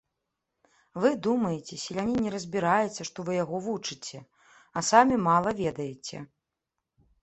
Вы 1.03 1.11
думаеце, 1.27 1.73
селянін 1.83 2.19
не 2.29 2.33
разбіраецца, 2.37 3.01
што 3.11 3.17
вы 3.31 3.39
яго 3.43 3.63
вучыце, 3.69 4.17
а 4.77 4.87
самі 4.93 5.25
мала 5.31 5.59
ведаеце. 5.65 6.29